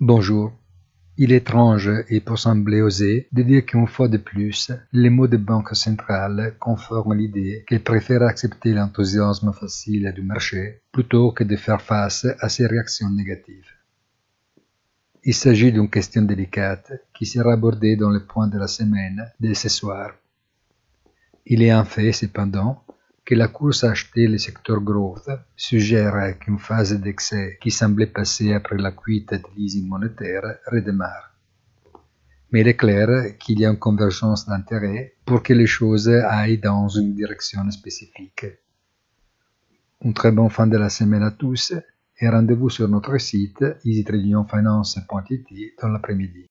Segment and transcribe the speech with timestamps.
[0.00, 0.52] Bonjour.
[1.16, 5.26] Il est étrange et pour sembler osé de dire qu'une fois de plus, les mots
[5.26, 11.56] de banque centrale conforment l'idée qu'elle préfère accepter l'enthousiasme facile du marché plutôt que de
[11.56, 13.72] faire face à ses réactions négatives.
[15.24, 19.52] Il s'agit d'une question délicate qui sera abordée dans le point de la semaine de
[19.52, 20.12] ce soir.
[21.44, 22.84] Il est un fait, cependant,
[23.28, 28.54] que la course à acheter le secteur growth suggère qu'une phase d'excès qui semblait passer
[28.54, 31.34] après la cuite de leasing monétaire redémarre.
[32.50, 36.56] Mais il est clair qu'il y a une convergence d'intérêts pour que les choses aillent
[36.70, 38.46] dans une direction spécifique.
[40.02, 41.74] Un très bon fin de la semaine à tous
[42.18, 45.48] et rendez-vous sur notre site easytradingfinance.it
[45.82, 46.48] dans l'après-midi.